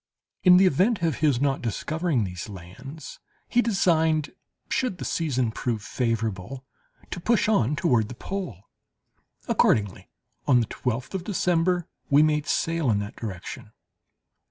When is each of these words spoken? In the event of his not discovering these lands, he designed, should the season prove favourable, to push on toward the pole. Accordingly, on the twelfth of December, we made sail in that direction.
In 0.41 0.57
the 0.57 0.65
event 0.65 1.03
of 1.03 1.17
his 1.17 1.39
not 1.39 1.61
discovering 1.61 2.23
these 2.23 2.49
lands, 2.49 3.19
he 3.47 3.61
designed, 3.61 4.31
should 4.67 4.97
the 4.97 5.05
season 5.05 5.51
prove 5.51 5.83
favourable, 5.83 6.65
to 7.11 7.19
push 7.19 7.47
on 7.47 7.75
toward 7.75 8.09
the 8.09 8.15
pole. 8.15 8.63
Accordingly, 9.47 10.09
on 10.47 10.59
the 10.59 10.65
twelfth 10.65 11.13
of 11.13 11.23
December, 11.23 11.87
we 12.09 12.23
made 12.23 12.47
sail 12.47 12.89
in 12.89 12.97
that 12.97 13.15
direction. 13.15 13.73